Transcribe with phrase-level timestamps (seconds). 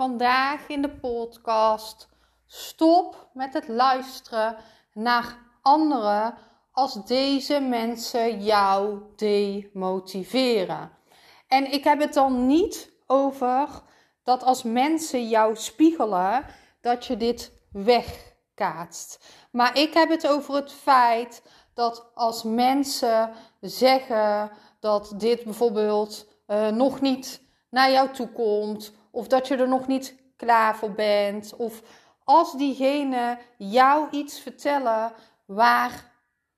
[0.00, 2.08] Vandaag in de podcast
[2.46, 4.56] stop met het luisteren
[4.92, 6.34] naar anderen
[6.72, 10.90] als deze mensen jou demotiveren.
[11.48, 13.68] En ik heb het dan niet over
[14.22, 16.44] dat als mensen jou spiegelen,
[16.80, 19.26] dat je dit wegkaatst.
[19.50, 21.42] Maar ik heb het over het feit
[21.74, 29.26] dat als mensen zeggen dat dit bijvoorbeeld uh, nog niet naar jou toe komt, of
[29.26, 31.82] dat je er nog niet klaar voor bent, of
[32.24, 35.12] als diegene jou iets vertellen
[35.44, 36.12] waar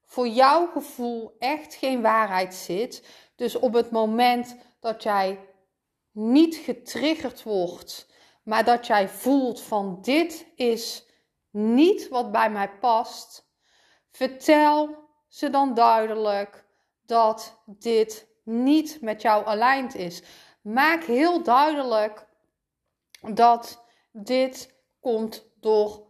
[0.05, 3.06] voor jouw gevoel echt geen waarheid zit.
[3.36, 5.39] Dus op het moment dat jij
[6.11, 8.06] niet getriggerd wordt,
[8.42, 11.06] maar dat jij voelt van dit is
[11.50, 13.50] niet wat bij mij past,
[14.11, 14.97] vertel
[15.28, 16.64] ze dan duidelijk
[17.06, 20.22] dat dit niet met jou aligned is.
[20.62, 22.27] Maak heel duidelijk
[23.34, 26.06] dat dit komt door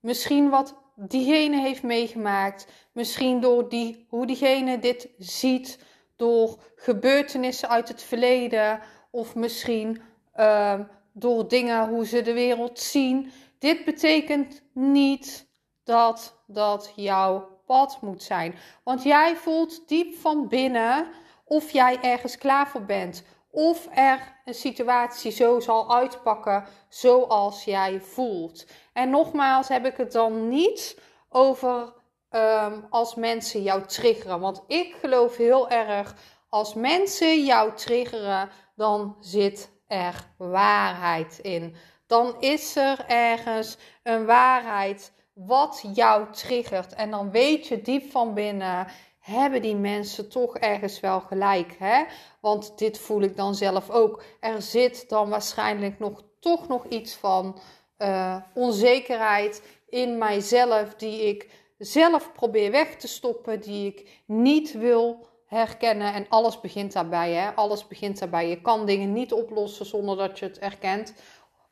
[0.00, 5.78] misschien wat diegene heeft meegemaakt, misschien door die, hoe diegene dit ziet,
[6.16, 10.00] door gebeurtenissen uit het verleden of misschien
[10.36, 10.80] uh,
[11.12, 13.32] door dingen hoe ze de wereld zien.
[13.58, 15.46] Dit betekent niet
[15.84, 18.54] dat dat jouw pad moet zijn.
[18.84, 21.08] Want jij voelt diep van binnen
[21.44, 23.24] of jij ergens klaar voor bent.
[23.50, 28.66] Of er een situatie zo zal uitpakken zoals jij voelt.
[28.92, 31.92] En nogmaals heb ik het dan niet over
[32.30, 34.40] um, als mensen jou triggeren.
[34.40, 36.14] Want ik geloof heel erg,
[36.48, 41.76] als mensen jou triggeren, dan zit er waarheid in.
[42.06, 46.94] Dan is er ergens een waarheid wat jou triggert.
[46.94, 48.86] En dan weet je diep van binnen,
[49.28, 51.76] hebben die mensen toch ergens wel gelijk.
[51.78, 52.04] Hè?
[52.40, 54.22] Want dit voel ik dan zelf ook.
[54.40, 57.58] Er zit dan waarschijnlijk nog, toch nog iets van
[57.98, 65.26] uh, onzekerheid in mijzelf die ik zelf probeer weg te stoppen, die ik niet wil
[65.46, 66.14] herkennen.
[66.14, 67.54] En alles begint daarbij, hè?
[67.54, 68.48] Alles begint daarbij.
[68.48, 71.14] Je kan dingen niet oplossen zonder dat je het erkent.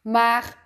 [0.01, 0.59] Maar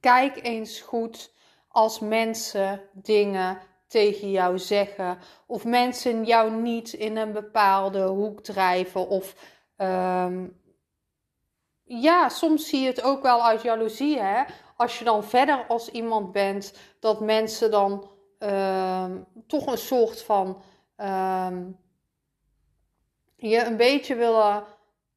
[0.00, 1.32] kijk eens goed
[1.68, 5.18] als mensen dingen tegen jou zeggen.
[5.46, 9.08] Of mensen jou niet in een bepaalde hoek drijven.
[9.08, 9.34] Of
[9.76, 10.60] um,
[11.84, 14.18] ja, soms zie je het ook wel uit jaloezie.
[14.18, 14.42] Hè?
[14.76, 20.62] Als je dan verder als iemand bent, dat mensen dan um, toch een soort van
[20.96, 21.78] um,
[23.36, 24.64] je een beetje willen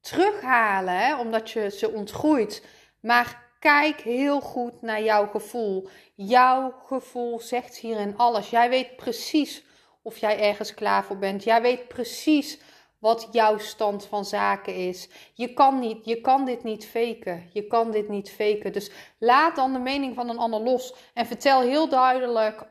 [0.00, 1.18] terughalen, hè?
[1.18, 2.66] omdat je ze ontgroeit.
[3.00, 5.88] Maar kijk heel goed naar jouw gevoel.
[6.14, 8.50] Jouw gevoel zegt hierin alles.
[8.50, 9.64] Jij weet precies
[10.02, 11.44] of jij ergens klaar voor bent.
[11.44, 12.58] Jij weet precies
[12.98, 15.08] wat jouw stand van zaken is.
[15.34, 17.50] Je kan, niet, je kan dit niet faken.
[17.52, 18.72] Je kan dit niet faken.
[18.72, 22.66] Dus laat dan de mening van een ander los en vertel heel duidelijk: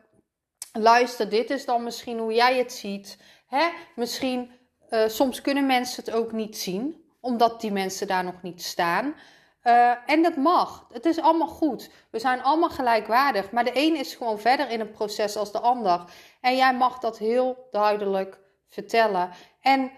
[0.73, 3.17] luister, dit is dan misschien hoe jij het ziet.
[3.47, 3.69] Hè?
[3.95, 4.51] Misschien,
[4.89, 9.15] uh, soms kunnen mensen het ook niet zien, omdat die mensen daar nog niet staan.
[9.63, 10.87] Uh, en dat mag.
[10.91, 11.89] Het is allemaal goed.
[12.11, 13.51] We zijn allemaal gelijkwaardig.
[13.51, 16.03] Maar de een is gewoon verder in een proces als de ander.
[16.41, 19.29] En jij mag dat heel duidelijk vertellen.
[19.61, 19.91] En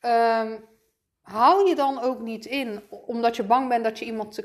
[0.00, 0.64] um,
[1.22, 4.40] hou je dan ook niet in, omdat je bang bent dat je iemand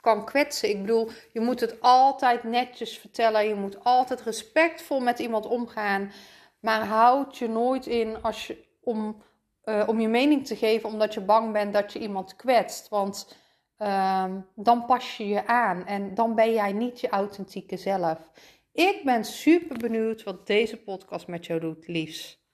[0.00, 0.68] kan kwetsen.
[0.68, 3.48] Ik bedoel, je moet het altijd netjes vertellen.
[3.48, 6.12] Je moet altijd respectvol met iemand omgaan.
[6.60, 9.22] Maar houd je nooit in als je, om,
[9.64, 12.88] uh, om je mening te geven omdat je bang bent dat je iemand kwetst.
[12.88, 13.36] Want
[13.78, 18.30] um, dan pas je je aan en dan ben jij niet je authentieke zelf.
[18.72, 22.44] Ik ben super benieuwd wat deze podcast met jou doet, liefs.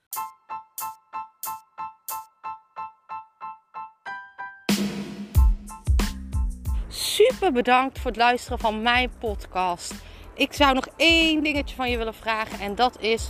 [7.43, 9.93] super bedankt voor het luisteren van mijn podcast.
[10.33, 13.29] Ik zou nog één dingetje van je willen vragen en dat is: